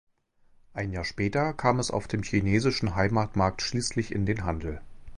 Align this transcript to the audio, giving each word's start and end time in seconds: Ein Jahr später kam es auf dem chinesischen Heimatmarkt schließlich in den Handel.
Ein 0.73 0.93
Jahr 0.93 1.03
später 1.05 1.53
kam 1.53 1.77
es 1.79 1.91
auf 1.91 2.07
dem 2.07 2.23
chinesischen 2.23 2.95
Heimatmarkt 2.95 3.61
schließlich 3.61 4.11
in 4.11 4.25
den 4.25 4.45
Handel. 4.45 4.81